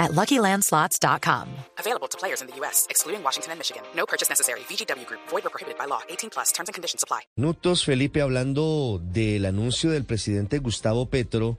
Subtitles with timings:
[0.00, 1.46] at LuckyLandSlots.com.
[1.78, 3.82] Available to players in the U.S., excluding Washington and Michigan.
[3.94, 4.60] No purchase necessary.
[4.68, 5.20] VGW Group.
[5.30, 6.00] Void or prohibited by law.
[6.08, 6.50] 18 plus.
[6.52, 7.20] Terms and conditions apply.
[7.36, 11.58] Minutos, Felipe, hablando del anuncio del presidente Gustavo Petro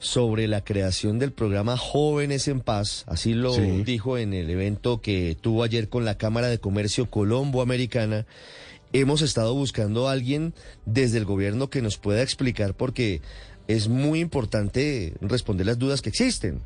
[0.00, 3.84] sobre la creación del programa Jóvenes en Paz, así lo Sí.
[3.84, 8.26] dijo en el evento que tuvo ayer con la Cámara de Comercio Colombo-Americana.
[8.92, 10.54] Hemos estado buscando a alguien
[10.86, 13.22] desde el gobierno que nos pueda explicar porque
[13.68, 16.62] es muy importante responder las dudas que existen.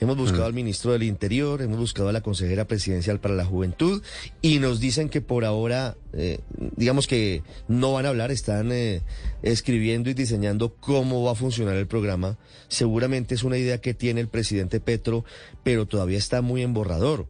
[0.00, 4.00] Hemos buscado al ministro del Interior, hemos buscado a la consejera presidencial para la Juventud
[4.40, 6.38] y nos dicen que por ahora, eh,
[6.76, 9.02] digamos que no van a hablar, están eh,
[9.42, 12.38] escribiendo y diseñando cómo va a funcionar el programa.
[12.68, 15.24] Seguramente es una idea que tiene el presidente Petro,
[15.64, 17.26] pero todavía está muy en borrador.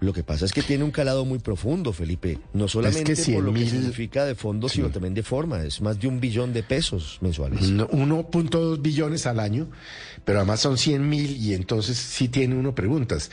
[0.00, 2.38] Lo que pasa es que tiene un calado muy profundo, Felipe.
[2.52, 5.62] No solamente por lo que 100.000 significa de fondo, sino también de forma.
[5.62, 7.68] Es más de un billón de pesos mensuales.
[7.70, 9.68] No, 1.2 billones al año,
[10.24, 13.30] pero además son 100 mil y entonces sí tiene uno preguntas.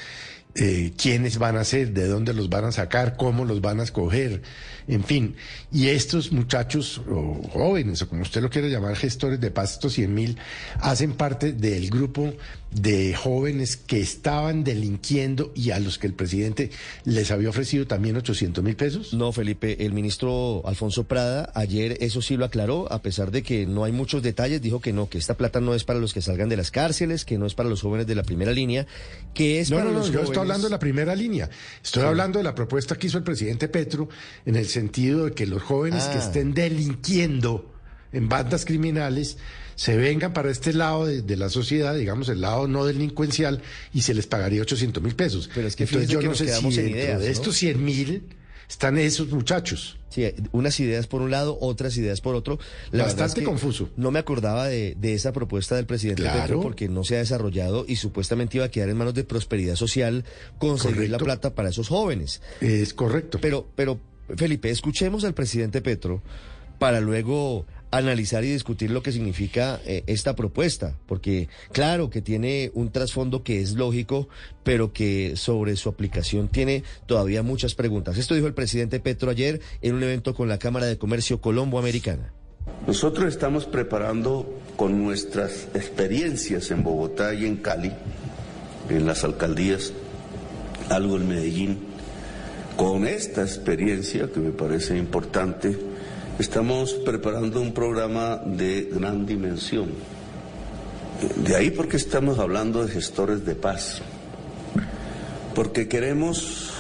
[0.58, 1.92] Eh, ¿Quiénes van a ser?
[1.92, 3.18] ¿De dónde los van a sacar?
[3.18, 4.42] ¿Cómo los van a escoger?
[4.88, 5.36] En fin.
[5.72, 9.94] Y estos muchachos, o jóvenes, o como usted lo quiera llamar, gestores de paz, estos
[9.94, 10.38] 100 mil,
[10.80, 12.34] hacen parte del grupo
[12.72, 16.72] de jóvenes que estaban delinquiendo y a los que el presidente
[17.06, 19.14] les había ofrecido también 800 mil pesos.
[19.14, 23.66] No, Felipe, el ministro Alfonso Prada ayer eso sí lo aclaró, a pesar de que
[23.66, 26.22] no hay muchos detalles, dijo que no, que esta plata no es para los que
[26.22, 28.86] salgan de las cárceles, que no es para los jóvenes de la primera línea,
[29.34, 30.45] que es No, para no, no, los yo jóvenes...
[30.46, 31.50] estoy hablando de la primera línea.
[31.84, 34.08] Estoy hablando de la propuesta que hizo el presidente Petro
[34.46, 36.26] en el sentido de que los jóvenes que Ah.
[36.26, 37.74] estén delinquiendo
[38.12, 39.38] en bandas criminales
[39.76, 43.62] se vengan para este lado de, de la sociedad, digamos, el lado no delincuencial,
[43.94, 45.50] y se les pagaría 800 mil pesos.
[45.54, 47.32] Pero es que Entonces yo que no sé si dentro ideas, de ¿no?
[47.32, 48.24] estos 100 mil
[48.70, 49.98] están esos muchachos.
[50.10, 52.58] Sí, unas ideas por un lado, otras ideas por otro.
[52.92, 53.90] La Bastante es que confuso.
[53.98, 56.42] No me acordaba de, de esa propuesta del presidente Claro.
[56.42, 59.76] Petro porque no se ha desarrollado y supuestamente iba a quedar en manos de prosperidad
[59.76, 60.24] social
[60.58, 62.42] conseguir la plata para esos jóvenes.
[62.62, 63.40] Es correcto.
[63.42, 64.00] Pero, pero,
[64.38, 66.22] Felipe, escuchemos al presidente Petro
[66.80, 67.66] para luego
[67.98, 73.44] analizar y discutir lo que significa eh, esta propuesta, porque claro que tiene un trasfondo
[73.44, 74.28] que es lógico,
[74.64, 78.18] pero que sobre su aplicación tiene todavía muchas preguntas.
[78.18, 82.34] Esto dijo el presidente Petro ayer en un evento con la Cámara de Comercio Colombo-Americana.
[82.88, 87.92] Nosotros estamos preparando con nuestras experiencias en Bogotá y en Cali,
[88.90, 89.94] en las alcaldías,
[90.90, 91.80] algo en Medellín.
[92.76, 95.78] Con esta experiencia, que me parece importante,
[96.40, 99.90] estamos preparando un programa de gran dimensión.
[101.38, 104.02] De ahí porque estamos hablando de gestores de paz,
[105.54, 106.72] porque queremos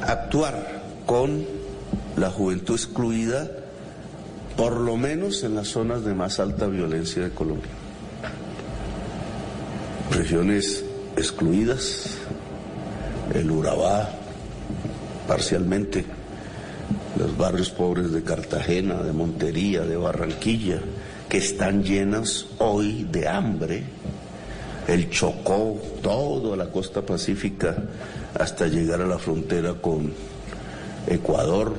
[0.00, 1.44] actuar con
[2.16, 3.50] la juventud excluida
[4.56, 7.70] por lo menos en las zonas de más alta violencia de Colombia.
[10.10, 10.84] Regiones
[11.16, 12.16] excluidas,
[13.34, 14.10] el Urabá,
[15.26, 16.04] parcialmente,
[17.38, 20.80] barrios pobres de Cartagena, de Montería, de Barranquilla,
[21.28, 23.84] que están llenas hoy de hambre,
[24.88, 27.76] el Chocó, toda la costa pacífica,
[28.38, 30.12] hasta llegar a la frontera con
[31.06, 31.74] Ecuador,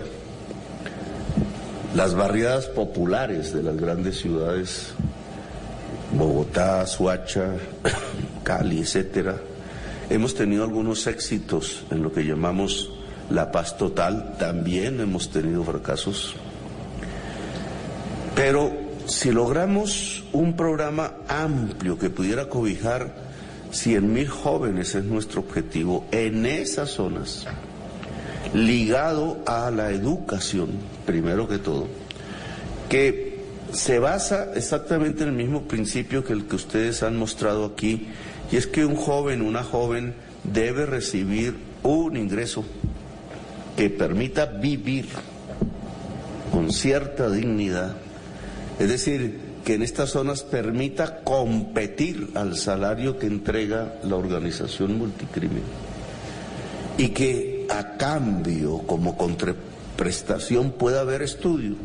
[1.93, 4.93] las barriadas populares de las grandes ciudades,
[6.13, 7.51] Bogotá, Suacha,
[8.43, 9.35] Cali, etcétera,
[10.09, 12.91] hemos tenido algunos éxitos en lo que llamamos
[13.29, 16.35] la paz total, también hemos tenido fracasos.
[18.35, 18.71] Pero
[19.05, 23.13] si logramos un programa amplio que pudiera cobijar
[23.71, 27.45] 100 mil jóvenes es nuestro objetivo en esas zonas,
[28.53, 30.69] ligado a la educación,
[31.05, 31.87] primero que todo,
[32.87, 38.07] que se basa exactamente en el mismo principio que el que ustedes han mostrado aquí,
[38.51, 42.65] y es que un joven, una joven debe recibir un ingreso
[43.79, 45.05] que permita vivir
[46.51, 47.95] con cierta dignidad,
[48.77, 55.63] es decir, que en estas zonas permita competir al salario que entrega la organización multicrimen
[56.97, 61.75] y que a cambio, como contraprestación, pueda haber estudio.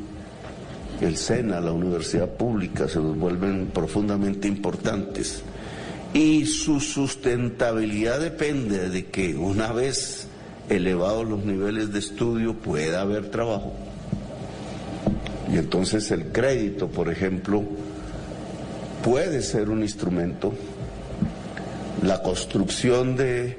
[1.00, 5.44] El SENA, la universidad pública, se vuelven profundamente importantes.
[6.12, 10.26] Y su sustentabilidad depende de que una vez
[10.68, 13.72] elevados los niveles de estudio pueda haber trabajo.
[15.52, 17.62] Y entonces el crédito, por ejemplo,
[19.02, 20.54] puede ser un instrumento,
[22.02, 23.58] la construcción de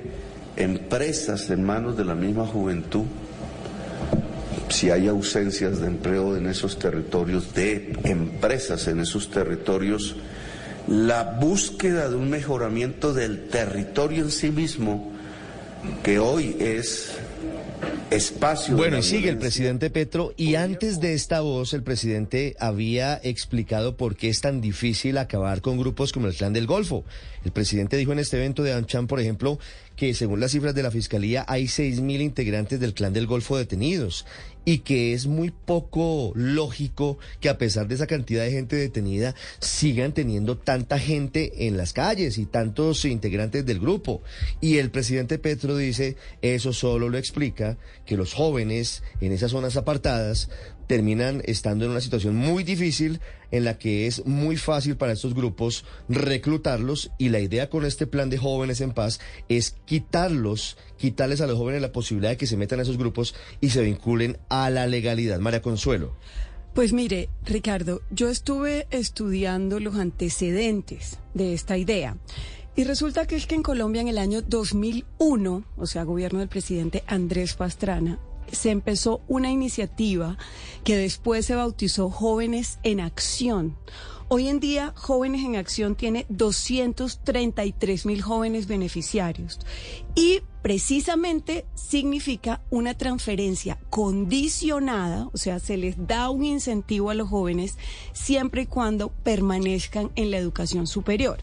[0.57, 3.05] empresas en manos de la misma juventud,
[4.69, 10.15] si hay ausencias de empleo en esos territorios, de empresas en esos territorios,
[10.87, 15.14] la búsqueda de un mejoramiento del territorio en sí mismo,
[16.03, 17.17] que hoy es
[18.09, 18.75] espacio.
[18.75, 23.97] Bueno, y sigue el presidente Petro, y antes de esta voz, el presidente había explicado
[23.97, 27.03] por qué es tan difícil acabar con grupos como el Clan del Golfo.
[27.43, 29.59] El presidente dijo en este evento de Anchan, por ejemplo,
[29.95, 34.25] que según las cifras de la Fiscalía hay 6.000 integrantes del Clan del Golfo detenidos
[34.65, 39.35] y que es muy poco lógico que a pesar de esa cantidad de gente detenida
[39.59, 44.23] sigan teniendo tanta gente en las calles y tantos integrantes del grupo.
[44.61, 49.77] Y el presidente Petro dice, eso solo lo explica que los jóvenes en esas zonas
[49.77, 50.49] apartadas
[50.87, 53.19] terminan estando en una situación muy difícil
[53.55, 58.07] en la que es muy fácil para estos grupos reclutarlos y la idea con este
[58.07, 59.19] plan de jóvenes en paz
[59.49, 63.35] es quitarlos, quitarles a los jóvenes la posibilidad de que se metan a esos grupos
[63.61, 65.39] y se vinculen a la legalidad.
[65.39, 66.15] María Consuelo.
[66.73, 72.17] Pues mire, Ricardo, yo estuve estudiando los antecedentes de esta idea.
[72.75, 76.49] Y resulta que es que en Colombia en el año 2001, o sea, gobierno del
[76.49, 78.19] presidente Andrés Pastrana,
[78.51, 80.37] se empezó una iniciativa
[80.83, 83.77] que después se bautizó Jóvenes en Acción.
[84.27, 89.59] Hoy en día, Jóvenes en Acción tiene 233 mil jóvenes beneficiarios
[90.15, 97.29] y precisamente significa una transferencia condicionada, o sea, se les da un incentivo a los
[97.29, 97.77] jóvenes
[98.13, 101.37] siempre y cuando permanezcan en la educación superior.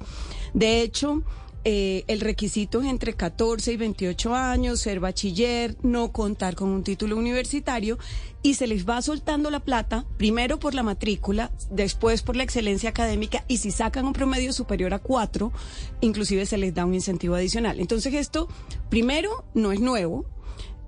[0.52, 1.22] De hecho,
[1.64, 6.82] eh, el requisito es entre 14 y 28 años, ser bachiller, no contar con un
[6.82, 7.98] título universitario
[8.42, 12.90] y se les va soltando la plata, primero por la matrícula, después por la excelencia
[12.90, 15.52] académica y si sacan un promedio superior a 4,
[16.00, 17.78] inclusive se les da un incentivo adicional.
[17.78, 18.48] Entonces esto,
[18.90, 20.26] primero, no es nuevo,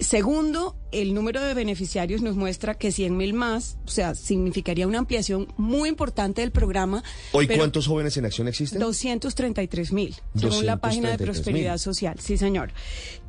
[0.05, 4.99] Segundo, el número de beneficiarios nos muestra que 100 mil más, o sea, significaría una
[4.99, 7.03] ampliación muy importante del programa.
[7.33, 8.79] ¿Hoy cuántos jóvenes en acción existen?
[8.81, 12.17] 233 mil, según la página de Prosperidad Social.
[12.21, 12.73] Sí, señor.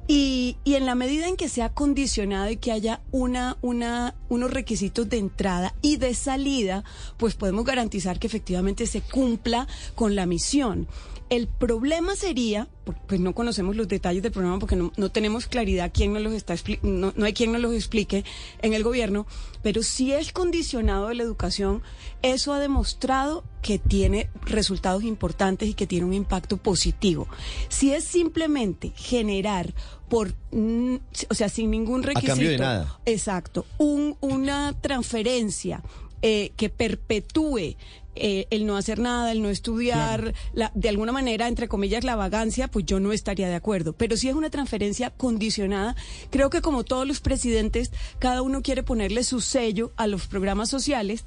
[0.07, 4.51] Y, y, en la medida en que sea condicionado y que haya una, una, unos
[4.51, 6.83] requisitos de entrada y de salida,
[7.18, 10.88] pues podemos garantizar que efectivamente se cumpla con la misión.
[11.30, 12.68] El problema sería,
[13.07, 16.54] pues no conocemos los detalles del programa porque no, tenemos claridad quién nos los está
[16.83, 18.24] no, no hay quien nos los explique
[18.62, 19.25] en el gobierno,
[19.63, 21.81] pero si es condicionado de la educación,
[22.22, 27.28] eso ha demostrado que tiene resultados importantes y que tiene un impacto positivo.
[27.69, 29.74] Si es simplemente generar
[30.10, 30.98] por, mm,
[31.30, 32.33] o sea, sin ningún requisito.
[32.33, 33.00] A cambio de nada.
[33.06, 33.66] Exacto.
[33.80, 35.81] Un, una transferencia
[36.21, 37.75] eh, que perpetúe
[38.15, 42.15] eh, el no hacer nada, el no estudiar, la, de alguna manera, entre comillas, la
[42.15, 43.94] vagancia, pues yo no estaría de acuerdo.
[43.94, 45.95] Pero si es una transferencia condicionada,
[46.29, 50.69] creo que como todos los presidentes, cada uno quiere ponerle su sello a los programas
[50.69, 51.25] sociales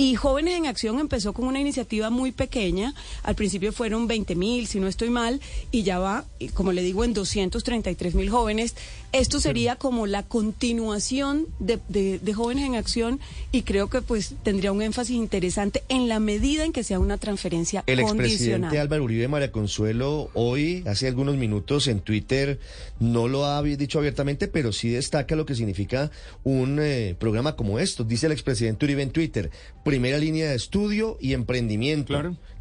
[0.00, 2.94] y Jóvenes en Acción empezó con una iniciativa muy pequeña.
[3.24, 5.40] Al principio fueron 20 mil, si no estoy mal,
[5.72, 6.24] y ya va,
[6.54, 8.76] como le digo, en 233 mil jóvenes.
[9.10, 13.18] Esto sería como la continuación de, de, Jóvenes en Acción
[13.50, 17.16] y creo que pues tendría un énfasis interesante en la medida en que sea una
[17.16, 22.58] transferencia El expresidente Álvaro Uribe María Consuelo hoy, hace algunos minutos en Twitter,
[23.00, 26.10] no lo ha dicho abiertamente, pero sí destaca lo que significa
[26.44, 28.04] un eh, programa como esto.
[28.04, 29.50] Dice el expresidente Uribe en Twitter
[29.84, 32.14] primera línea de estudio y emprendimiento.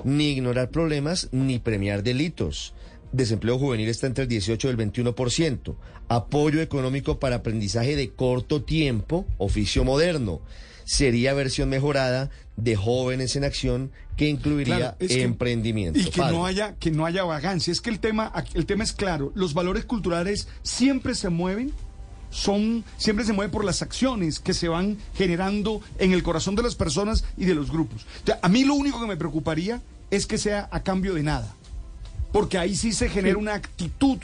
[0.05, 2.73] Ni ignorar problemas ni premiar delitos.
[3.11, 5.75] Desempleo juvenil está entre el 18 y el 21%.
[6.07, 10.39] Apoyo económico para aprendizaje de corto tiempo, oficio moderno.
[10.85, 15.99] Sería versión mejorada de jóvenes en acción que incluiría emprendimiento.
[15.99, 17.71] y que no haya que no haya vagancia.
[17.71, 19.31] Es que el tema el tema es claro.
[19.35, 21.71] Los valores culturales siempre se mueven
[22.29, 26.63] son siempre se mueve por las acciones que se van generando en el corazón de
[26.63, 28.05] las personas y de los grupos.
[28.41, 31.53] a mí lo único que me preocuparía es que sea a cambio de nada,
[32.31, 34.17] porque ahí sí se genera una actitud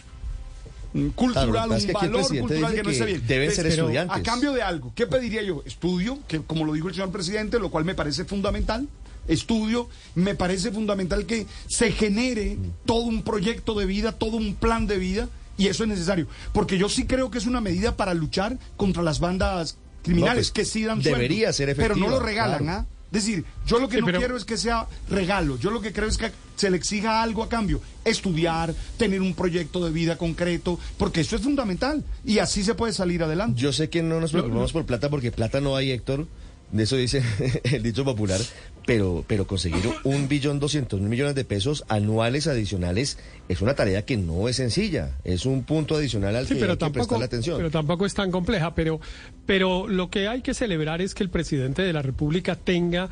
[1.15, 3.25] cultural, un valor cultural que no está bien.
[3.27, 4.17] Deben ser estudiantes.
[4.17, 5.63] A cambio de algo, ¿qué pediría yo?
[5.65, 8.87] Estudio, que como lo dijo el señor presidente, lo cual me parece fundamental.
[9.27, 14.85] Estudio, me parece fundamental que se genere todo un proyecto de vida, todo un plan
[14.85, 16.27] de vida y eso es necesario.
[16.51, 20.51] Porque yo sí creo que es una medida para luchar contra las bandas criminales pues,
[20.51, 21.95] que sí dan Debería ser efectivo.
[21.95, 22.85] Pero no lo regalan, ¿ah?
[23.13, 26.09] Es decir, yo lo que no quiero es que sea regalo, yo lo que creo
[26.09, 30.79] es que se le exija algo a cambio, estudiar, tener un proyecto de vida concreto,
[30.97, 33.61] porque eso es fundamental y así se puede salir adelante.
[33.61, 36.25] Yo sé que no nos preocupamos por plata porque plata no hay, Héctor,
[36.73, 37.21] de eso dice
[37.71, 38.39] el dicho popular,
[38.85, 44.03] pero, pero conseguir un billón doscientos mil millones de pesos anuales adicionales es una tarea
[44.05, 46.99] que no es sencilla, es un punto adicional al Sí, que pero hay que tampoco,
[47.05, 47.57] prestarle atención.
[47.57, 48.73] pero tampoco es tan compleja.
[48.73, 48.99] Pero,
[49.45, 53.09] pero lo que hay que celebrar es que el presidente de la República tenga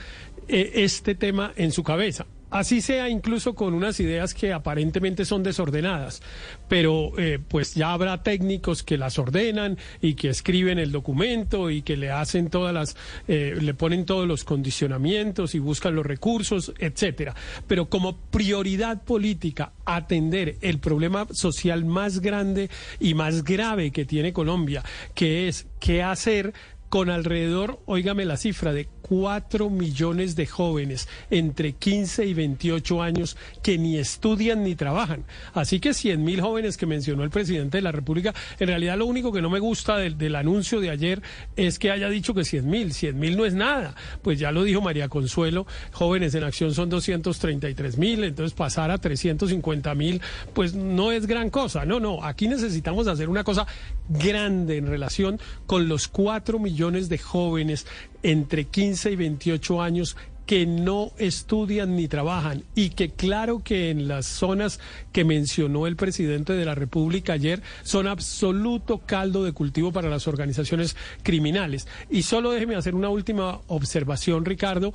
[0.48, 2.26] eh, este tema en su cabeza.
[2.52, 6.22] Así sea incluso con unas ideas que aparentemente son desordenadas,
[6.68, 11.82] pero eh, pues ya habrá técnicos que las ordenan y que escriben el documento y
[11.82, 12.98] que le hacen todas las,
[13.30, 17.34] eh, le ponen todos los condicionamientos y buscan los recursos, etcétera.
[17.68, 24.34] Pero como prioridad política atender el problema social más grande y más grave que tiene
[24.34, 24.84] Colombia,
[25.16, 26.54] que es qué hacer
[26.92, 33.38] con alrededor, óigame la cifra, de 4 millones de jóvenes entre 15 y 28 años
[33.64, 35.24] que ni estudian ni trabajan.
[35.54, 39.06] Así que 100 mil jóvenes que mencionó el presidente de la República, en realidad lo
[39.06, 41.22] único que no me gusta del, del anuncio de ayer
[41.56, 43.96] es que haya dicho que 100 mil, 100 mil no es nada.
[44.22, 48.98] Pues ya lo dijo María Consuelo, jóvenes en acción son 233 mil, entonces pasar a
[48.98, 50.22] 350 mil,
[50.54, 51.86] pues no es gran cosa.
[51.86, 53.66] No, no, aquí necesitamos hacer una cosa
[54.12, 57.88] grande en relación con los 4 millones de jóvenes
[58.24, 60.16] entre 15 y 28 años
[60.46, 64.82] que no estudian ni trabajan y que claro que en las zonas
[65.14, 70.28] que mencionó el presidente de la República ayer son absoluto caldo de cultivo para las
[70.28, 71.88] organizaciones criminales.
[72.10, 74.94] Y solo déjeme hacer una última observación, Ricardo,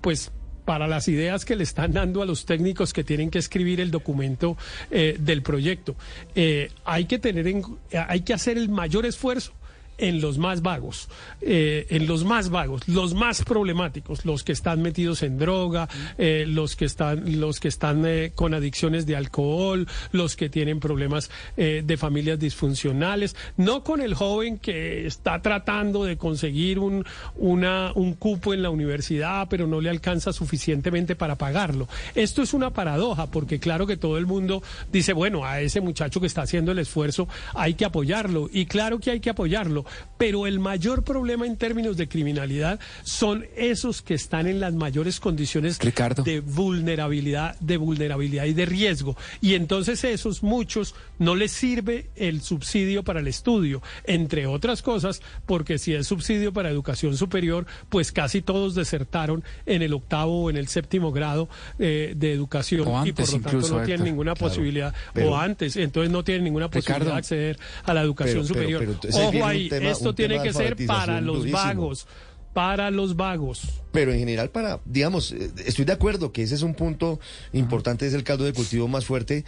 [0.00, 0.32] pues
[0.66, 3.90] para las ideas que le están dando a los técnicos que tienen que escribir el
[3.90, 4.58] documento
[4.90, 5.96] eh, del proyecto.
[6.34, 7.62] Eh, hay que tener en,
[8.06, 9.52] hay que hacer el mayor esfuerzo
[9.98, 11.08] en los más vagos,
[11.40, 15.88] eh, en los más vagos, los más problemáticos, los que están metidos en droga,
[16.18, 20.80] eh, los que están, los que están eh, con adicciones de alcohol, los que tienen
[20.80, 27.04] problemas eh, de familias disfuncionales, no con el joven que está tratando de conseguir un,
[27.36, 31.88] una, un cupo en la universidad, pero no le alcanza suficientemente para pagarlo.
[32.14, 34.62] Esto es una paradoja, porque claro que todo el mundo
[34.92, 38.98] dice, bueno, a ese muchacho que está haciendo el esfuerzo hay que apoyarlo, y claro
[38.98, 39.85] que hay que apoyarlo,
[40.18, 45.20] pero el mayor problema en términos de criminalidad son esos que están en las mayores
[45.20, 46.22] condiciones Ricardo.
[46.22, 49.16] de vulnerabilidad, de vulnerabilidad y de riesgo.
[49.40, 55.20] Y entonces esos muchos no les sirve el subsidio para el estudio, entre otras cosas,
[55.46, 60.50] porque si es subsidio para educación superior, pues casi todos desertaron en el octavo o
[60.50, 64.34] en el séptimo grado eh, de educación y por lo tanto incluso, no tienen ninguna
[64.34, 67.12] Claro, posibilidad, pero- o antes, entonces no tienen ninguna posibilidad Ricardo.
[67.12, 68.98] de acceder a la educación Pero- superior.
[69.00, 71.58] pero Ojo ahí, tema- esto tiene tema que ser para los durísimo.
[71.62, 72.06] vagos,
[72.52, 73.62] para los vagos.
[73.92, 77.20] Pero en general para, digamos, eh, estoy de acuerdo que ese es un punto
[77.52, 79.44] importante, es el caldo de cultivo más fuerte,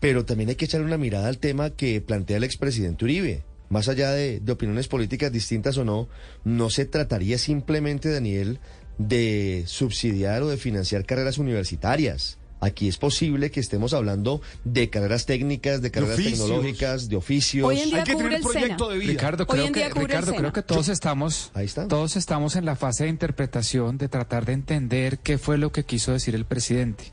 [0.00, 3.42] pero también hay que echarle una mirada al tema que plantea el expresidente Uribe.
[3.70, 6.08] Más allá de, de opiniones políticas distintas o no,
[6.44, 8.60] no se trataría simplemente, Daniel,
[8.98, 12.38] de subsidiar o de financiar carreras universitarias.
[12.64, 17.68] Aquí es posible que estemos hablando de carreras técnicas, de carreras tecnológicas, de oficios.
[17.68, 18.92] Hoy en día Hay que tener el proyecto SENA.
[18.94, 19.12] de vida.
[19.12, 21.86] Ricardo, creo en que, Ricardo, creo que todos estamos, Ahí está.
[21.88, 25.84] todos estamos en la fase de interpretación de tratar de entender qué fue lo que
[25.84, 27.04] quiso decir el presidente.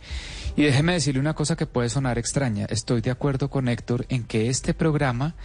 [0.56, 2.66] Y déjeme decirle una cosa que puede sonar extraña.
[2.70, 5.36] Estoy de acuerdo con Héctor en que este programa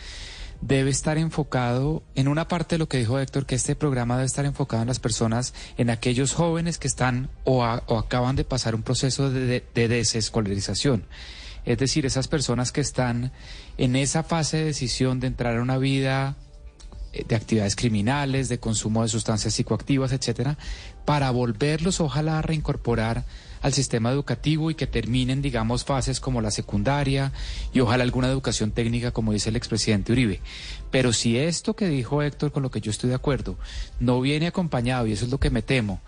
[0.60, 4.26] debe estar enfocado en una parte de lo que dijo Héctor, que este programa debe
[4.26, 8.74] estar enfocado en las personas, en aquellos jóvenes que están o, o acaban de pasar
[8.74, 11.04] un proceso de, de- de desescolarización.
[11.64, 13.32] Es decir, esas personas que están
[13.76, 16.36] en esa fase de decisión de entrar a una vida
[17.12, 20.58] eh, de actividades criminales, de consumo de sustancias psicoactivas, etcétera,
[21.04, 23.24] para volverlos ojalá a reincorporar
[23.66, 27.32] al sistema educativo y que terminen, digamos, fases como la secundaria
[27.72, 30.40] y ojalá alguna educación técnica, como dice el expresidente Uribe.
[30.92, 33.58] Pero si esto que dijo Héctor, con lo que yo estoy de acuerdo,
[33.98, 36.00] no viene acompañado, y eso es lo que me temo,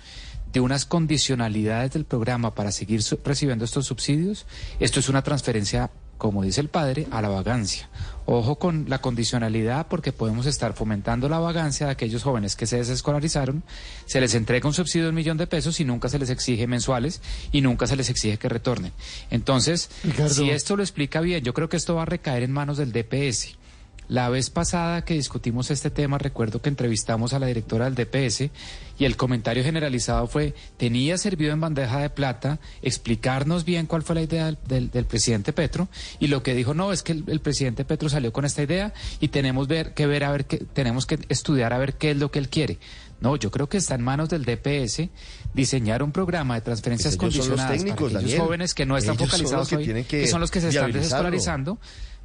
[0.52, 4.46] de unas condicionalidades del programa para seguir recibiendo estos subsidios,
[4.78, 7.88] esto es una transferencia, como dice el padre, a la vagancia.
[8.26, 12.76] Ojo con la condicionalidad porque podemos estar fomentando la vagancia de aquellos jóvenes que se
[12.76, 13.62] desescolarizaron,
[14.04, 16.66] se les entrega un subsidio de un millón de pesos y nunca se les exige
[16.66, 17.22] mensuales
[17.52, 18.92] y nunca se les exige que retornen.
[19.30, 20.34] Entonces, Ricardo.
[20.34, 22.92] si esto lo explica bien, yo creo que esto va a recaer en manos del
[22.92, 23.57] DPS.
[24.08, 28.50] La vez pasada que discutimos este tema, recuerdo que entrevistamos a la directora del DPS
[28.98, 34.14] y el comentario generalizado fue, tenía servido en bandeja de plata explicarnos bien cuál fue
[34.14, 35.88] la idea del, del- del presidente Petro
[36.18, 38.94] y lo que dijo, no, es que el, el presidente Petro salió con esta idea
[39.20, 42.16] y tenemos ver, que ver a ver qué, tenemos que estudiar a ver qué es
[42.16, 42.78] lo que él quiere.
[43.20, 45.02] No, yo creo que está en manos del DPS
[45.52, 48.40] diseñar un programa de transferencias Pues los condicionadas técnicos, para aquellos Daniel.
[48.40, 51.78] jóvenes que no están focalizados que hoy, que que son los que se están desescolarizando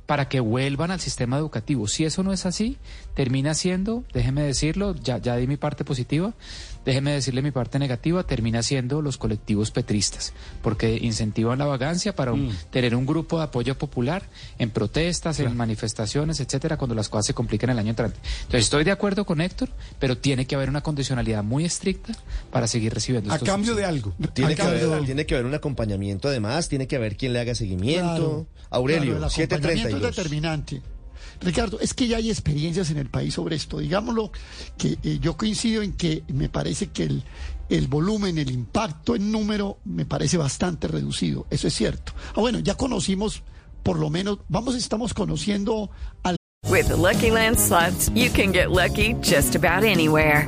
[0.05, 1.87] para que vuelvan al sistema educativo.
[1.87, 2.77] Si eso no es así,
[3.13, 6.33] termina siendo, déjeme decirlo, ya, ya di mi parte positiva,
[6.85, 12.33] déjeme decirle mi parte negativa, termina siendo los colectivos petristas, porque incentivan la vagancia para
[12.33, 14.23] un- tener un grupo de apoyo popular
[14.59, 18.19] en protestas, en manifestaciones, etcétera, cuando las cosas se complican el año entrante.
[18.41, 22.13] Entonces estoy de acuerdo con Héctor, pero tiene que haber una condicionalidad muy estricta
[22.51, 24.13] para seguir recibiendo A estos cambio de algo.
[24.33, 25.05] Tiene A que, cambio haber, algo.
[25.05, 28.03] tiene que haber un acompañamiento además, tiene que haber quien le haga seguimiento.
[28.03, 30.09] Claro, Aurelio, claro, el acompañamiento 732.
[30.09, 30.81] es determinante.
[31.41, 33.79] Ricardo, es que ya hay experiencias en el país sobre esto.
[33.79, 34.31] Digámoslo,
[34.77, 37.09] que eh, yo coincido en que me parece que
[37.69, 41.47] el, volumen, el impacto en número, me parece bastante reducido.
[41.49, 42.13] Eso es cierto.
[42.35, 43.43] Ah, bueno, ya conocimos,
[43.83, 45.89] por lo menos, vamos, estamos conociendo
[46.23, 46.35] al
[46.69, 47.57] With the Lucky Land
[48.15, 50.47] you can get lucky just about anywhere.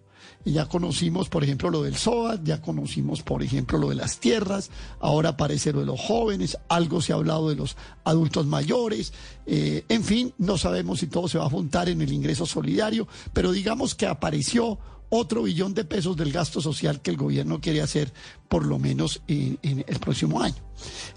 [0.45, 4.71] Ya conocimos, por ejemplo, lo del SOAT, ya conocimos, por ejemplo, lo de las tierras,
[4.99, 9.13] ahora aparece lo de los jóvenes, algo se ha hablado de los adultos mayores,
[9.45, 13.07] eh, en fin, no sabemos si todo se va a juntar en el ingreso solidario,
[13.33, 14.79] pero digamos que apareció
[15.11, 18.13] otro billón de pesos del gasto social que el gobierno quiere hacer
[18.47, 20.55] por lo menos en, el próximo año.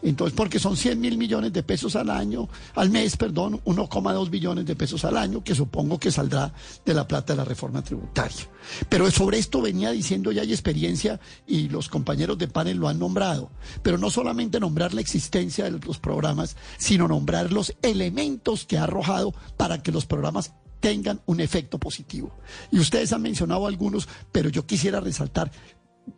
[0.03, 4.67] Entonces, porque son 100 mil millones de pesos al año, al mes, perdón, 1,2 billones
[4.67, 6.53] de pesos al año, que supongo que saldrá
[6.85, 8.49] de la plata de la reforma tributaria.
[8.89, 12.99] Pero sobre esto venía diciendo ya hay experiencia y los compañeros de panel lo han
[12.99, 13.51] nombrado.
[13.83, 18.85] Pero no solamente nombrar la existencia de los programas, sino nombrar los elementos que ha
[18.85, 20.53] arrojado para que los programas
[20.85, 22.31] tengan un efecto positivo.
[22.71, 25.51] Y ustedes han mencionado algunos, pero yo quisiera resaltar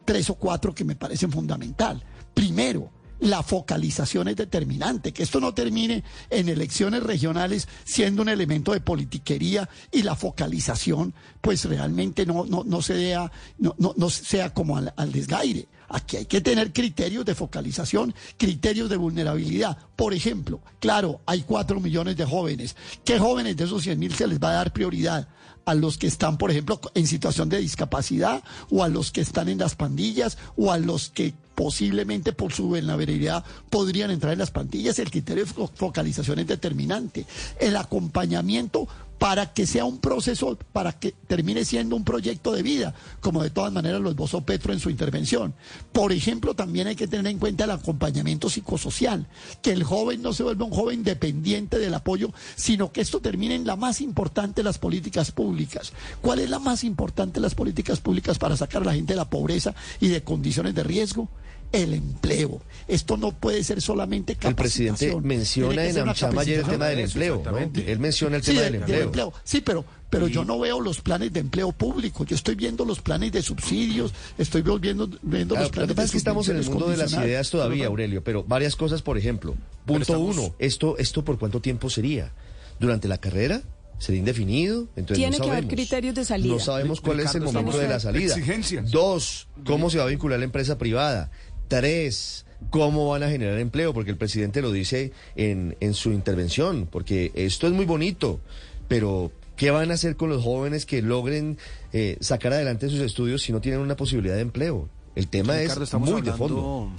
[0.05, 2.03] tres o cuatro que me parecen fundamental.
[2.35, 8.73] Primero, la focalización es determinante, que esto no termine en elecciones regionales siendo un elemento
[8.73, 14.11] de politiquería y la focalización pues realmente no, no, no se vea, no, no, no
[14.11, 15.69] sea como al, al desgaire.
[15.89, 19.79] Aquí hay que tener criterios de focalización, criterios de vulnerabilidad.
[19.95, 22.75] Por ejemplo, claro, hay cuatro millones de jóvenes.
[23.05, 25.29] ¿Qué jóvenes de esos 100 mil se les va a dar prioridad?
[25.67, 29.49] a los que están, por ejemplo, en situación de discapacidad, o a los que están
[29.49, 34.53] en las pandillas, o a los que posiblemente por su vulnerabilidad podrían entrar en las
[34.53, 35.01] pandillas.
[35.01, 37.25] El criterio de fo- focalización es determinante.
[37.59, 38.87] El acompañamiento
[39.19, 43.51] para que sea un proceso, para que termine siendo un proyecto de vida, como de
[43.51, 45.55] todas maneras lo esbozó Petro en su intervención.
[45.93, 49.27] Por ejemplo, también hay que tener en cuenta el acompañamiento psicosocial,
[49.63, 53.55] que el joven no se vuelva un joven dependiente del apoyo, sino que esto termine
[53.55, 55.93] en la más importante de las políticas públicas.
[56.21, 59.19] ¿Cuál es la más importante de las políticas públicas para sacar a la gente de
[59.19, 61.29] la pobreza y de condiciones de riesgo?
[61.73, 62.61] El empleo.
[62.89, 65.27] Esto no puede ser solamente El presidente capacitación.
[65.27, 66.71] menciona en AmCham ayer el capacitación.
[66.71, 67.59] tema del empleo, ¿no?
[67.59, 69.33] Él menciona el Sí, tema del- del del empleo.
[69.45, 72.25] Sí, pero, pero yo no veo los planes de empleo público.
[72.25, 75.97] Yo estoy viendo los planes de subsidios, estoy viendo, viendo Claro, los planes lo que
[75.97, 78.77] pasa de es que estamos en el mundo de las ideas todavía, Aurelio, pero varias
[78.77, 79.57] cosas, por ejemplo.
[79.85, 82.33] Punto estamos- uno, esto, ¿esto por cuánto tiempo sería?
[82.79, 83.63] ¿Durante la carrera?
[83.99, 84.83] ¿Sería indefinido?
[84.95, 85.73] Entonces Tiene no que haber sabemos.
[85.75, 86.53] criterios de salida.
[86.53, 88.35] No sabemos cuál es el momento de la salida.
[88.35, 88.91] Exigencias.
[88.91, 91.31] Dos, ¿cómo se va a vincular la empresa privada?
[91.69, 93.93] Tres, ¿cómo van a generar empleo?
[93.93, 98.41] Porque el presidente lo dice en, en su intervención, porque esto es muy bonito,
[98.89, 101.59] pero ¿qué van a hacer con los jóvenes que logren
[101.93, 104.89] eh, sacar adelante sus estudios si no tienen una posibilidad de empleo?
[105.15, 106.91] El tema Ricardo, es muy de fondo.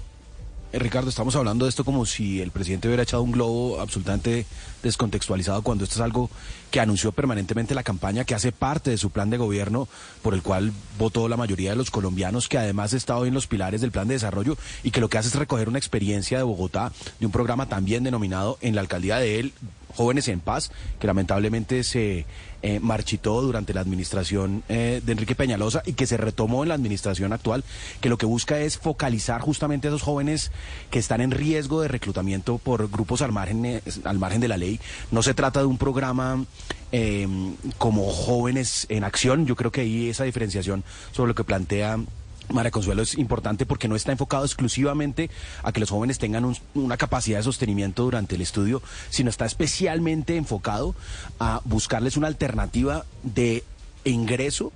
[0.74, 4.46] Eh, Ricardo, estamos hablando de esto como si el presidente hubiera echado un globo absolutamente
[4.84, 6.30] descontextualizado cuando esto es algo
[6.72, 9.88] que anunció permanentemente la campaña, que hace parte de su plan de gobierno
[10.22, 13.48] por el cual votó la mayoría de los colombianos, que además está hoy en los
[13.48, 16.44] pilares del plan de desarrollo y que lo que hace es recoger una experiencia de
[16.44, 19.54] Bogotá, de un programa también denominado en la alcaldía de él,
[19.96, 22.26] Jóvenes en Paz, que lamentablemente se
[22.64, 26.76] eh, marchitó durante la administración eh, de Enrique Peñalosa y que se retomó en la
[26.76, 27.64] administración actual,
[28.02, 30.52] que lo que busca es focalizar justamente a esos jóvenes
[30.90, 34.58] que están en riesgo de reclutamiento por grupos al margen, eh, al margen de la
[34.58, 34.80] ley.
[35.12, 36.46] No se trata de un programa
[36.92, 37.28] eh,
[37.78, 42.00] como jóvenes en acción, yo creo que ahí esa diferenciación sobre lo que plantea
[42.50, 45.30] María Consuelo es importante porque no está enfocado exclusivamente
[45.64, 49.46] a que los jóvenes tengan un- una capacidad de sostenimiento durante el estudio, sino está
[49.46, 50.96] especialmente enfocado
[51.40, 53.64] a buscarles una alternativa de
[54.06, 54.72] ingreso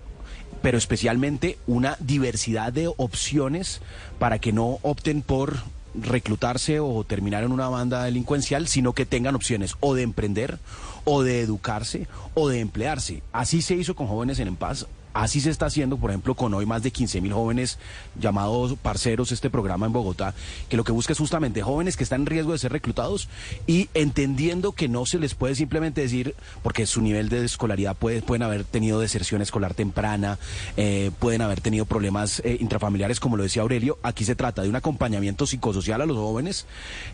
[0.62, 3.82] pero especialmente una diversidad de opciones
[4.20, 5.58] para que no opten por
[5.96, 10.60] reclutarse o terminar en una banda delincuencial, sino que tengan opciones o de emprender,
[11.04, 13.24] o de educarse, o de emplearse.
[13.32, 14.86] Así se hizo con Jóvenes en En Paz.
[15.14, 17.78] Así se está haciendo, por ejemplo, con hoy más de 15 mil jóvenes
[18.20, 20.34] llamados parceros, este programa en Bogotá,
[20.70, 23.28] que lo que busca es justamente jóvenes que están en riesgo de ser reclutados
[23.68, 28.22] y entendiendo que no se les puede simplemente decir, porque su nivel de escolaridad puede,
[28.22, 30.40] pueden haber tenido deserción escolar temprana,
[30.78, 33.98] eh, pueden haber tenido problemas eh, intrafamiliares, como lo decía Aurelio.
[34.04, 36.66] Aquí se trata de un acompañamiento psicosocial a los jóvenes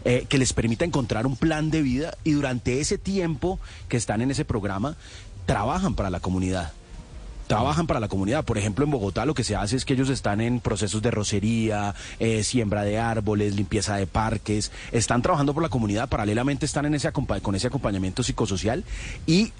[0.05, 4.21] eh, que les permita encontrar un plan de vida y durante ese tiempo que están
[4.21, 4.95] en ese programa,
[5.45, 6.73] trabajan para la comunidad
[7.47, 8.45] trabajan para la comunidad.
[8.45, 11.11] Por ejemplo, en Bogotá lo que se hace es que ellos están en procesos de
[11.11, 16.85] rocería, eh, siembra de árboles, limpieza de parques, están trabajando por la comunidad, paralelamente están
[16.85, 18.83] en ese con ese acompañamiento psicosocial
[19.25, 19.51] y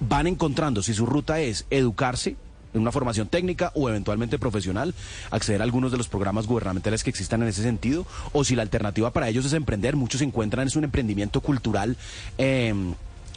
[0.00, 2.36] van encontrando si su ruta es educarse,
[2.74, 4.94] en una formación técnica o eventualmente profesional,
[5.30, 8.62] acceder a algunos de los programas gubernamentales que existan en ese sentido, o si la
[8.62, 11.96] alternativa para ellos es emprender, muchos encuentran en un emprendimiento cultural.
[12.36, 12.74] Eh,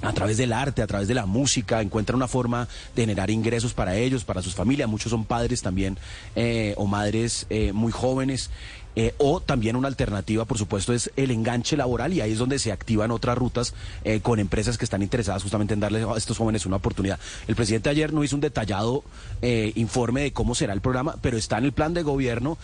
[0.01, 3.73] a través del arte, a través de la música, encuentran una forma de generar ingresos
[3.73, 4.89] para ellos, para sus familias.
[4.89, 5.97] Muchos son padres también
[6.35, 8.49] eh, o madres eh, muy jóvenes
[8.95, 12.59] eh, o también una alternativa, por supuesto, es el enganche laboral y ahí es donde
[12.59, 13.73] se activan otras rutas
[14.03, 17.19] eh, con empresas que están interesadas justamente en darles a estos jóvenes una oportunidad.
[17.47, 19.03] El presidente ayer no hizo un detallado
[19.41, 22.57] eh, informe de cómo será el programa, pero está en el plan de gobierno,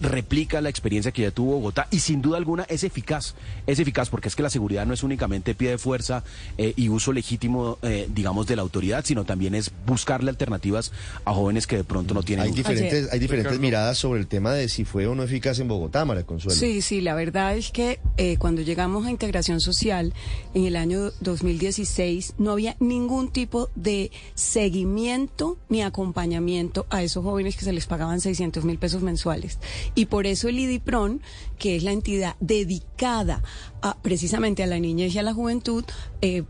[0.00, 3.34] replica la experiencia que ya tuvo Bogotá y sin duda alguna es eficaz.
[3.66, 6.22] Es eficaz porque es que la seguridad no es únicamente pie de fuerza
[6.58, 10.92] y uso legítimo, digamos, de la autoridad, sino también es buscarle alternativas
[11.24, 12.46] a jóvenes que de pronto no tienen.
[12.46, 15.68] Hay diferentes, hay diferentes miradas sobre el tema de si fue o no eficaz en
[15.68, 16.58] Bogotá, María Consuelo.
[16.58, 20.12] Sí, sí, la verdad es que eh, cuando llegamos a integración social
[20.54, 27.56] en el año 2016 no había ningún tipo de seguimiento ni acompañamiento a esos jóvenes
[27.56, 29.58] que se les pagaban 600 mil pesos mensuales.
[29.94, 31.20] Y por eso el IDIPRON,
[31.58, 33.42] que es la entidad dedicada
[33.82, 35.84] a, precisamente a la niñez y a la juventud,
[36.20, 36.44] eh,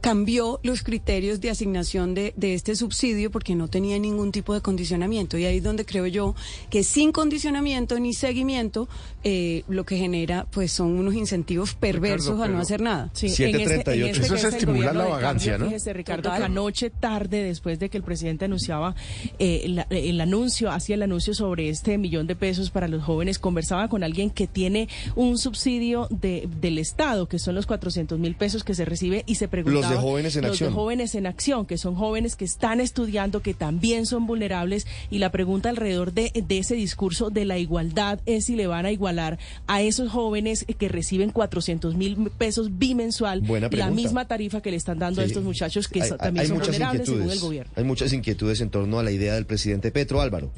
[0.00, 4.60] cambió los criterios de asignación de, de, este subsidio porque no tenía ningún tipo de
[4.60, 5.36] condicionamiento.
[5.38, 6.34] Y ahí es donde creo yo
[6.70, 8.88] que sin condicionamiento ni seguimiento,
[9.24, 13.10] eh, lo que genera pues son unos incentivos perversos Ricardo, a no hacer nada.
[13.14, 13.70] Sí, 738.
[13.72, 15.70] en este- en este Eso es estimular la vagancia, cambio, ¿no?
[15.70, 16.42] Fíjese, Ricardo, Total.
[16.44, 18.94] anoche tarde, después de que el presidente anunciaba
[19.38, 23.38] eh, la- el anuncio, hacía el anuncio sobre este millón de pesos para los jóvenes,
[23.38, 28.34] conversaba con alguien que tiene un subsidio de, del Estado, que son los 400 mil
[28.36, 29.82] pesos que se recibe, y se preguntaba...
[29.82, 30.70] Los de Jóvenes en los Acción.
[30.70, 35.18] de jóvenes en acción, que son jóvenes que están estudiando, que también son vulnerables, y
[35.18, 38.90] la pregunta alrededor de, de ese discurso de la igualdad es si le van a
[38.92, 44.70] igualar a esos jóvenes que reciben 400 mil pesos bimensual Buena la misma tarifa que
[44.70, 47.30] le están dando a estos muchachos que Hay- son- también hay son muchas vulnerables según
[47.30, 47.72] el gobierno.
[47.76, 50.50] Hay muchas inquietudes en torno a la idea del presidente Petro Álvaro.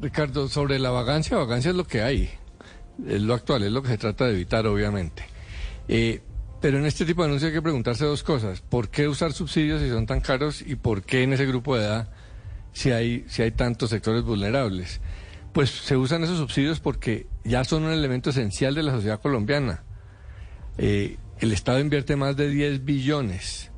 [0.00, 2.28] Ricardo, sobre la vagancia, vagancia es lo que hay.
[3.08, 5.22] Es lo actual, es lo que se trata de evitar, obviamente.
[5.88, 6.20] Eh,
[6.60, 8.60] pero en este tipo de anuncios hay que preguntarse dos cosas.
[8.60, 10.62] ¿Por qué usar subsidios si son tan caros?
[10.62, 12.10] ¿Y por qué en ese grupo de edad
[12.72, 15.00] si hay, si hay tantos sectores vulnerables?
[15.52, 19.84] Pues se usan esos subsidios porque ya son un elemento esencial de la sociedad colombiana.
[20.78, 23.70] Eh, el Estado invierte más de 10 billones.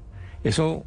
[0.45, 0.85] Eso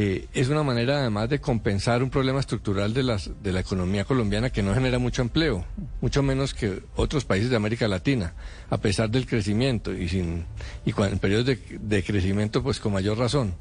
[0.00, 4.04] eh, es una manera además de compensar un problema estructural de, las, de la economía
[4.04, 5.64] colombiana que no genera mucho empleo,
[6.00, 8.34] mucho menos que otros países de América Latina,
[8.70, 10.44] a pesar del crecimiento y, sin,
[10.84, 13.54] y cuan- en periodos de, crecimiento pues con mayor razón.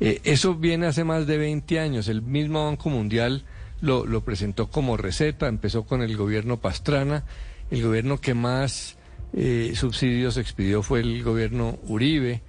[0.00, 2.08] Eh, eso viene hace más de 20 años.
[2.08, 3.44] El mismo Banco Mundial
[3.80, 7.24] lo, lo presentó como receta, empezó con el gobierno Pastrana.
[7.70, 8.98] El gobierno que más
[9.32, 12.42] eh, subsidios expidió fue el gobierno Uribe.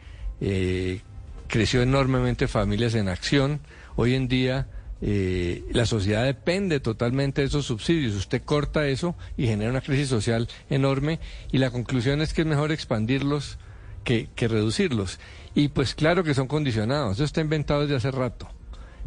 [1.47, 3.60] Creció enormemente Familias en Acción.
[3.95, 4.67] Hoy en día
[5.01, 8.15] eh, la sociedad depende totalmente de esos subsidios.
[8.15, 11.19] Usted corta eso y genera una crisis social enorme
[11.51, 13.58] y la conclusión es que es mejor expandirlos
[14.03, 15.19] que, que reducirlos.
[15.53, 17.13] Y pues claro que son condicionados.
[17.17, 18.47] Eso está inventado desde hace rato.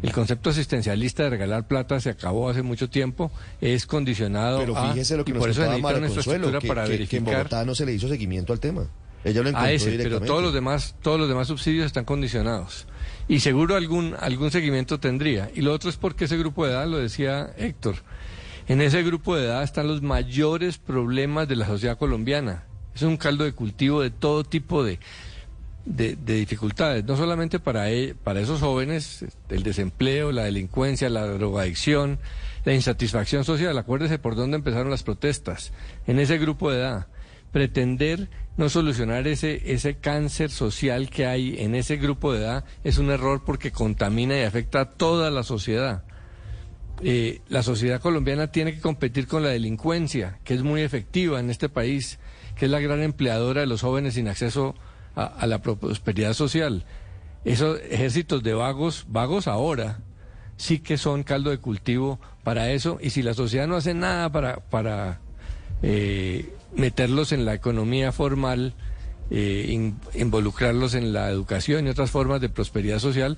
[0.01, 5.17] El concepto asistencialista de regalar plata se acabó hace mucho tiempo, es condicionado Pero fíjese
[5.17, 7.37] lo que y nos por eso una Consuelo, infraestructura que, para que- que en verificar
[7.43, 8.87] Bogotá no se le hizo seguimiento al tema.
[9.23, 12.87] Ella lo a ese, pero todos los demás, todos los demás subsidios están condicionados.
[13.27, 15.51] Y seguro algún, algún seguimiento tendría.
[15.53, 17.95] Y lo otro es porque ese grupo de edad, lo decía Héctor,
[18.67, 22.63] en ese grupo de edad están los mayores problemas de la sociedad colombiana.
[22.95, 24.99] Es un caldo de cultivo de todo tipo de,
[25.85, 31.25] de, de dificultades, no solamente para, e- para esos jóvenes, el desempleo, la delincuencia, la
[31.27, 32.19] drogadicción,
[32.65, 33.77] la insatisfacción social.
[33.77, 35.71] Acuérdese por dónde empezaron las protestas,
[36.07, 37.07] en ese grupo de edad.
[37.51, 42.97] Pretender no solucionar ese, ese cáncer social que hay en ese grupo de edad es
[42.97, 46.03] un error porque contamina y afecta a toda la sociedad.
[47.01, 51.49] Eh, la sociedad colombiana tiene que competir con la delincuencia, que es muy efectiva en
[51.49, 52.19] este país,
[52.57, 54.75] que es la gran empleadora de los jóvenes sin acceso
[55.15, 56.85] a, la prosperidad social.
[57.45, 59.99] Esos ejércitos de vagos, vagos ahora,
[60.57, 62.99] sí que son caldo de cultivo para eso.
[63.01, 65.21] Y si la sociedad no hace nada para, para
[65.81, 68.73] eh, meterlos en la economía formal,
[69.31, 73.37] eh, in- involucrarlos en la educación y otras formas de prosperidad social,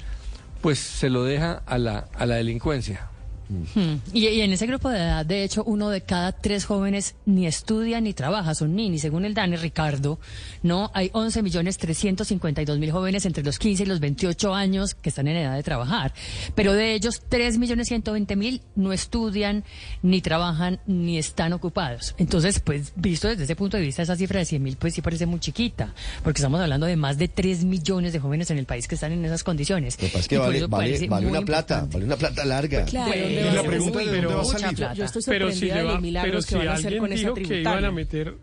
[0.61, 3.09] pues se lo deja a la, a la delincuencia.
[3.51, 3.95] Hmm.
[4.13, 7.47] Y, y en ese grupo de edad, de hecho, uno de cada tres jóvenes ni
[7.47, 9.01] estudia ni trabaja, son ninis.
[9.01, 10.19] Según el DANE, Ricardo,
[10.63, 15.09] no hay 11 millones 352 mil jóvenes entre los 15 y los 28 años que
[15.09, 16.13] están en edad de trabajar.
[16.55, 19.63] Pero de ellos, 3 millones 120 mil no estudian,
[20.01, 22.15] ni trabajan, ni están ocupados.
[22.17, 25.01] Entonces, pues, visto desde ese punto de vista, esa cifra de 100 mil, pues sí
[25.01, 28.65] parece muy chiquita, porque estamos hablando de más de 3 millones de jóvenes en el
[28.65, 29.95] país que están en esas condiciones.
[29.95, 31.93] Lo que pasa es que vale, vale, vale una plata, importante.
[31.93, 32.85] vale una plata larga.
[32.85, 34.07] Claro, ¿de Y dónde la va a pregunta salir?
[34.07, 34.77] es de dónde va a Mucha salir.
[34.77, 34.93] plata.
[34.93, 38.33] Yo estoy pero si, de los pero a alguien dijo que iban a meter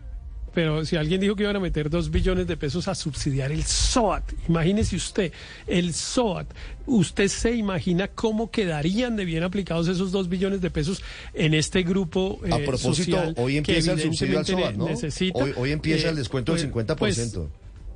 [0.55, 3.63] pero si alguien dijo que iban a meter dos billones de pesos a subsidiar el
[3.63, 5.31] SOAT, imagínese usted,
[5.69, 6.49] el SOAT,
[6.87, 11.03] ¿usted se imagina cómo quedarían de bien aplicados esos dos billones de pesos
[11.35, 14.87] en este grupo A eh, propósito, social hoy que empieza el subsidio al SOAT, ¿no?
[14.87, 15.39] necesita?
[15.39, 16.97] Hoy, hoy empieza Eh, el descuento del pues- 50%.
[16.97, 17.49] pues,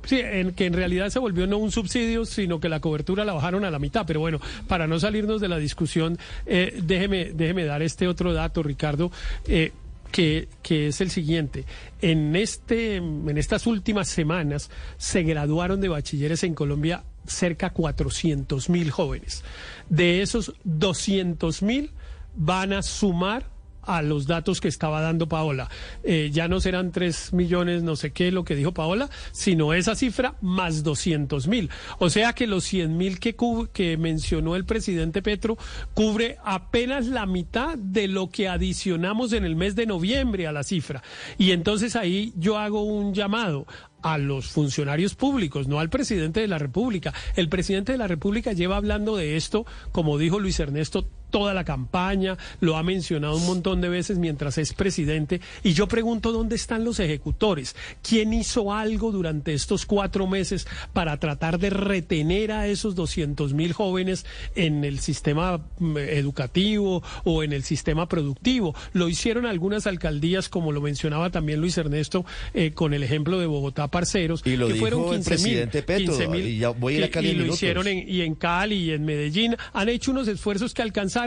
[0.05, 3.33] Sí, en que en realidad se volvió no un subsidio, sino que la cobertura la
[3.33, 4.05] bajaron a la mitad.
[4.05, 8.63] Pero bueno, para no salirnos de la discusión, eh, déjeme, déjeme dar este otro dato,
[8.63, 9.11] Ricardo.
[9.47, 9.71] eh,
[10.13, 11.65] que, que es el siguiente.
[11.99, 18.69] En, este, en estas últimas semanas se graduaron de bachilleres en Colombia cerca de 400
[18.69, 19.43] mil jóvenes.
[19.89, 21.91] De esos 200 mil
[22.35, 23.49] van a sumar
[23.85, 25.69] a los datos que estaba dando Paola.
[26.03, 29.95] Eh, ya no serán 3 millones, no sé qué, lo que dijo Paola, sino esa
[29.95, 31.69] cifra más 200 mil.
[31.99, 33.35] O sea que los 100 mil que,
[33.73, 35.57] que mencionó el presidente Petro
[35.93, 40.63] cubre apenas la mitad de lo que adicionamos en el mes de noviembre a la
[40.63, 41.03] cifra.
[41.37, 43.65] Y entonces ahí yo hago un llamado
[44.01, 47.13] a los funcionarios públicos, no al presidente de la República.
[47.35, 51.63] El presidente de la República lleva hablando de esto, como dijo Luis Ernesto, toda la
[51.65, 56.55] campaña, lo ha mencionado un montón de veces mientras es presidente, y yo pregunto dónde
[56.55, 57.75] están los ejecutores,
[58.07, 63.73] quién hizo algo durante estos cuatro meses para tratar de retener a esos 200 mil
[63.73, 68.75] jóvenes en el sistema mm, educativo o en el sistema productivo.
[68.93, 73.47] Lo hicieron algunas alcaldías, como lo mencionaba también Luis Ernesto, eh, con el ejemplo de
[73.47, 76.93] Bogotá Parceros, Y lo que fueron dijo el 15.000, presidente Petro, 15.000, y ya voy
[76.93, 79.55] a ir a que- Cali y lo hicieron en, y en Cali y en Medellín.
[79.73, 81.22] Han hecho unos esfuerzos que alcanzaron,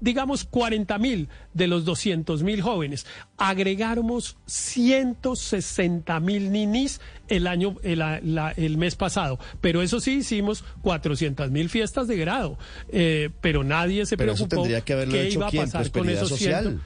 [0.00, 3.06] digamos, 40 mil de los 200 mil jóvenes.
[3.36, 9.38] Agregamos 160 mil ninis el año, el, la- el mes pasado.
[9.60, 12.58] Pero eso sí, hicimos 400 mil fiestas de grado.
[12.90, 15.64] Eh, pero nadie se Pero eso preocupó tendría que haberlo qué hecho iba a quién,
[15.64, 16.80] pasar con esos Social, 100.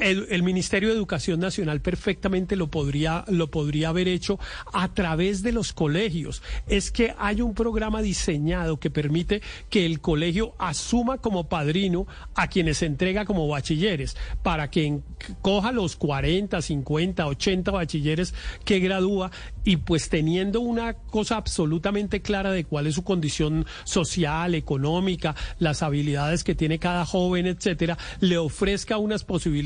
[0.00, 4.38] El, Ministerio de Educación Nacional perfectamente lo podría, lo podría haber hecho
[4.72, 6.42] a través de los colegios.
[6.66, 12.48] Es que hay un programa diseñado que permite que el colegio asuma como padrino a
[12.48, 15.00] quienes se entrega como bachilleres, para que
[15.42, 18.34] coja los 40, 50, 80 bachilleres
[18.64, 19.30] que gradúa
[19.64, 25.82] y pues teniendo una cosa absolutamente clara de cuál es su condición social, económica, las
[25.82, 29.65] habilidades que tiene cada joven, etcétera, le ofrezca unas posibilidades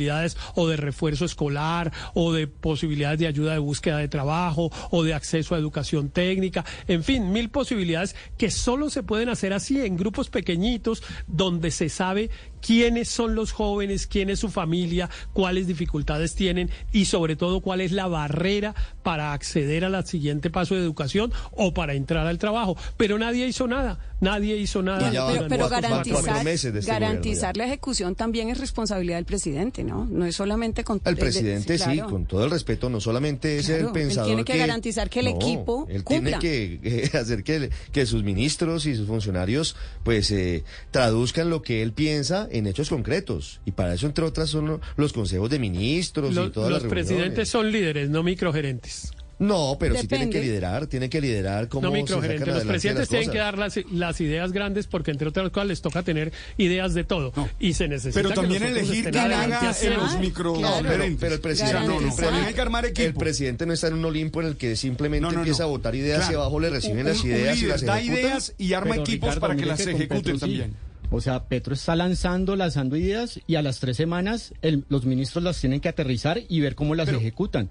[0.55, 5.15] o de refuerzo escolar o de posibilidades de ayuda de búsqueda de trabajo o de
[5.15, 9.97] acceso a educación técnica, en fin, mil posibilidades que solo se pueden hacer así en
[9.97, 12.31] grupos pequeñitos donde se sabe
[12.65, 17.81] quiénes son los jóvenes, quién es su familia, cuáles dificultades tienen y sobre todo cuál
[17.81, 22.77] es la barrera para acceder al siguiente paso de educación o para entrar al trabajo.
[22.97, 25.11] Pero nadie hizo nada, nadie hizo nada.
[25.49, 29.85] Pero, garantizar, cuatro meses de este garantizar gobierno la ejecución también es responsabilidad del presidente,
[29.85, 30.05] ¿no?
[30.07, 32.09] No es solamente con El de- de- presidente sí, claro.
[32.11, 35.21] con todo el respeto, no solamente es Claro, el él pensador tiene que garantizar que
[35.21, 36.39] el No, equipo él cumpla.
[36.39, 41.63] tiene que eh, hacer que, que sus ministros y sus funcionarios pues eh, traduzcan lo
[41.63, 45.49] que él piensa en hechos concretos y para eso entre otras son lo- los consejos
[45.51, 47.49] de ministros y Los, todas los las presidentes reuniones.
[47.49, 49.13] son líderes, no microgerentes.
[49.39, 50.53] No, pero sí tienen que Depende.
[50.53, 52.41] liderar, tienen que liderar cómo No se microgerentes.
[52.41, 55.67] sacan Los presidentes las tienen que dar las, las ideas grandes porque entre otras cosas
[55.67, 57.33] les toca tener ideas de todo.
[57.59, 59.45] Y se necesita Pero también elegir quién haga
[59.81, 60.21] en los Claro.
[60.21, 63.19] micro No, pero, el presidente, No, no, tiene que armar presidente, equipo.
[63.21, 65.41] el presidente no está en un Olimpo en el que simplemente No, no, no.
[65.41, 66.33] empieza a votar ideas Claro.
[66.33, 68.25] y abajo le reciben Un- las un ideas y líder las da ejecutan.
[68.27, 70.75] ideas y arma Pero, equipos Ricardo, para que las ejecuten también.
[71.11, 75.43] O sea, Petro está lanzando, lanzando ideas y a las tres semanas el- los ministros
[75.43, 77.69] las tienen que aterrizar y ver cómo las ejecutan.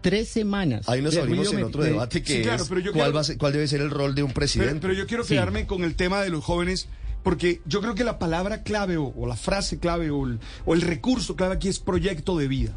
[0.00, 0.88] Tres semanas.
[0.88, 3.14] Ahí nos abrimos en otro de- debate que Sí, claro, es pero yo cuál, quiero-
[3.14, 4.72] va a ser- cuál debe ser el rol de un presidente.
[4.74, 5.30] Pero, pero yo quiero Sí.
[5.34, 6.88] quedarme con el tema de los jóvenes,
[7.24, 10.74] porque yo creo que la palabra clave o, o la frase clave o el, o
[10.74, 12.72] el recurso clave aquí es proyecto de vida.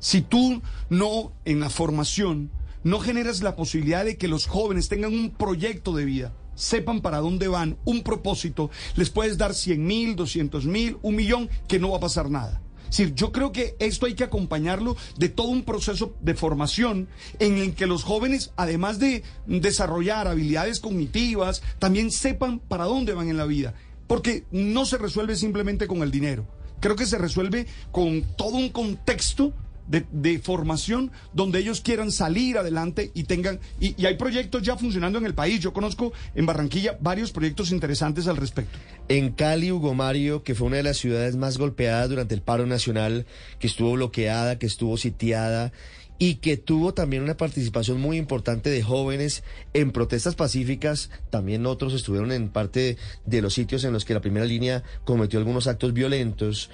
[0.00, 2.50] Si tú no en la formación
[2.82, 7.18] no generas la posibilidad de que los jóvenes tengan un proyecto de vida, sepan para
[7.18, 11.90] dónde van, un propósito, les puedes dar 100 mil, 200 mil, un millón, que no
[11.90, 12.60] va a pasar nada.
[12.90, 17.08] Es decir, yo creo que esto hay que acompañarlo de todo un proceso de formación
[17.38, 23.28] en el que los jóvenes, además de desarrollar habilidades cognitivas, también sepan para dónde van
[23.28, 23.74] en la vida.
[24.08, 26.48] Porque no se resuelve simplemente con el dinero.
[26.80, 29.54] Creo que se resuelve con todo un contexto
[29.90, 35.26] de, formación donde ellos quieran salir adelante y tengan, y, hay proyectos ya funcionando en
[35.26, 35.60] el país.
[35.60, 38.78] Yo conozco en Barranquilla varios proyectos interesantes al respecto.
[39.08, 42.66] En Cali, Hugo Mario, que fue una de las ciudades más golpeadas durante el paro
[42.66, 43.26] nacional,
[43.58, 45.72] que estuvo bloqueada, que estuvo sitiada
[46.20, 49.42] y que tuvo también una participación muy importante de jóvenes
[49.74, 51.10] en protestas pacíficas.
[51.30, 55.40] También otros estuvieron en parte de los sitios en los que la primera línea cometió
[55.40, 56.70] algunos actos violentos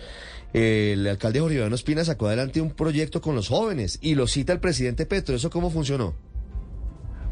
[0.56, 4.54] el alcalde Jorge Iván Ospina sacó adelante un proyecto con los jóvenes y lo cita
[4.54, 5.36] el presidente Petro.
[5.36, 6.14] ¿Eso cómo funcionó?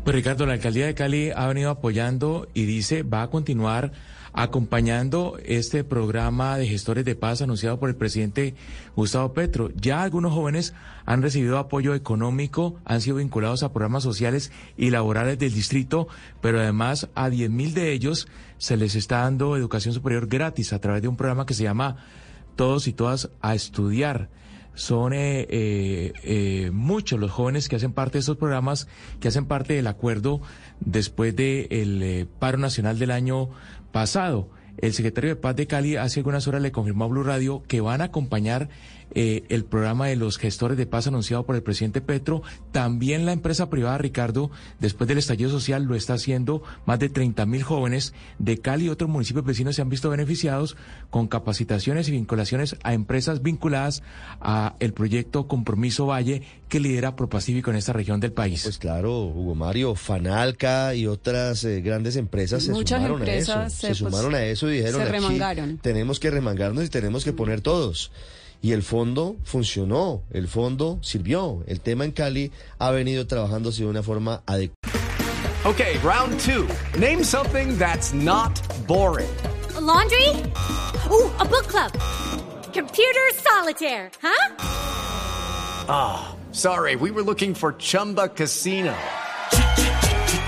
[0.04, 3.92] Pues Ricardo, la alcaldía de Cali ha venido apoyando y dice va a continuar
[4.34, 8.54] acompañando este programa de gestores de paz anunciado por el presidente
[8.96, 9.70] Gustavo Petro.
[9.76, 10.74] Ya algunos jóvenes
[11.06, 16.08] han recibido apoyo económico, han sido vinculados a programas sociales y laborales del distrito,
[16.40, 18.26] pero además a 10 mil de ellos
[18.58, 21.96] se les está dando educación superior gratis a través de un programa que se llama
[22.56, 24.28] todos y todas a estudiar.
[24.74, 28.88] Son eh, eh, eh, muchos los jóvenes que hacen parte de estos programas,
[29.20, 30.40] que hacen parte del acuerdo
[30.80, 33.50] después del paro nacional del año
[33.94, 34.48] pasado.
[34.76, 37.80] El secretario de Paz de Cali hace algunas horas le confirmó a Blue Radio que
[37.80, 38.68] van a acompañar
[39.12, 42.42] eh, el programa de los gestores de paz anunciado por el presidente Petro.
[42.72, 46.62] También la empresa privada, Ricardo, después del estallido social, lo está haciendo.
[46.86, 50.76] Más de 30 mil jóvenes de Cali y otros municipios vecinos se han visto beneficiados
[51.10, 54.02] con capacitaciones y vinculaciones a empresas vinculadas
[54.40, 58.62] a el proyecto Compromiso Valle que lidera Propacífico en esta región del país.
[58.64, 63.70] Pues claro, Hugo Mario, Fanalca y otras eh, grandes empresas se sumaron a eso.
[63.70, 67.60] Se, pues, sumaron a eso y dijeron, aquí tenemos que remangarnos y tenemos que poner
[67.60, 68.10] todos.
[68.64, 71.62] Y el fondo funcionó, el fondo sirvió.
[71.66, 74.80] El tema en Cali ha venido trabajándose de una forma adecuada.
[75.66, 76.66] Okay, round two.
[76.98, 79.28] Name something that's not boring.
[79.78, 80.30] laundry?
[81.10, 81.92] Ooh, a book club.
[82.72, 84.54] Computer solitaire, huh?
[85.86, 88.96] Ah, sorry, we were looking for Chumba Casino.